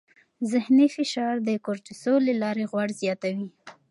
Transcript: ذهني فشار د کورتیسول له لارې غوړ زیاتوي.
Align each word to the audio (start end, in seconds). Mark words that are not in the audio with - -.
ذهني 0.51 0.87
فشار 0.95 1.35
د 1.47 1.49
کورتیسول 1.65 2.19
له 2.29 2.33
لارې 2.41 2.69
غوړ 2.71 2.89
زیاتوي. 3.01 3.47